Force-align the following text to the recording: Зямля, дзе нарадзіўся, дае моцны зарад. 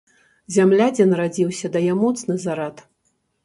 Зямля, 0.55 0.87
дзе 0.95 1.07
нарадзіўся, 1.11 1.73
дае 1.77 1.93
моцны 2.03 2.41
зарад. 2.49 2.87